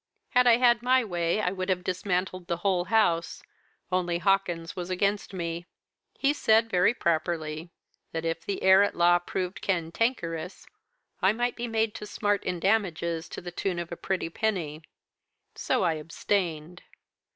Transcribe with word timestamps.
Had 0.29 0.47
I 0.47 0.57
had 0.57 0.81
my 0.81 1.03
way 1.05 1.39
I 1.41 1.51
would 1.51 1.69
have 1.69 1.83
dismantled 1.83 2.47
the 2.47 2.57
whole 2.65 2.85
house 2.85 3.43
only 3.91 4.17
Hawkins 4.17 4.75
was 4.75 4.89
against 4.89 5.31
me. 5.31 5.67
He 6.17 6.33
said 6.33 6.71
very 6.71 6.95
properly, 6.95 7.69
that 8.11 8.25
if 8.25 8.43
the 8.43 8.63
heir 8.63 8.81
at 8.81 8.95
law 8.95 9.19
proved 9.19 9.61
cantankerous, 9.61 10.65
I 11.21 11.33
might 11.33 11.55
be 11.55 11.67
made 11.67 11.93
to 11.93 12.07
smart 12.07 12.43
in 12.43 12.59
damages 12.59 13.29
to 13.29 13.41
the 13.41 13.51
tune 13.51 13.77
of 13.77 13.91
a 13.91 13.95
pretty 13.95 14.31
penny. 14.31 14.81
So 15.53 15.83
I 15.83 15.93
abstained. 15.93 16.81